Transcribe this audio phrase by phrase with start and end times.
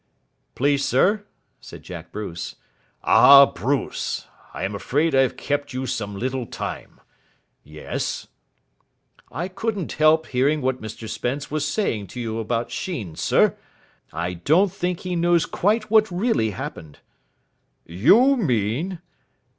[0.55, 1.25] "Please sir"
[1.61, 2.55] said Jack Bruce.
[3.03, 4.25] "Ah, Bruce.
[4.51, 6.99] I am afraid I have kept you some little time.
[7.63, 8.25] Yes?
[9.31, 13.55] "I couldn't help hearing what Mr Spence was saying to you about Sheen, sir.
[14.11, 16.97] I don't think he knows quite what really happened."
[17.85, 19.01] "You mean